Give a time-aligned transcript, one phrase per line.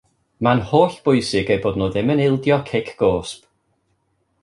[0.45, 3.49] Mae'n holl bwysig eu bod nhw ddim yn ildio cic gosb.